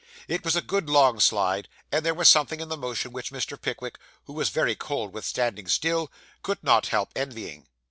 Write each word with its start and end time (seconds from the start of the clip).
It 0.27 0.43
was 0.43 0.55
a 0.55 0.63
good 0.63 0.89
long 0.89 1.19
slide, 1.19 1.67
and 1.91 2.03
there 2.03 2.15
was 2.15 2.27
something 2.27 2.59
in 2.59 2.69
the 2.69 2.75
motion 2.75 3.11
which 3.11 3.29
Mr. 3.29 3.55
Pickwick, 3.61 3.99
who 4.25 4.33
was 4.33 4.49
very 4.49 4.73
cold 4.73 5.13
with 5.13 5.25
standing 5.25 5.67
still, 5.67 6.11
could 6.41 6.63
not 6.63 6.87
help 6.87 7.11
envying. 7.15 7.67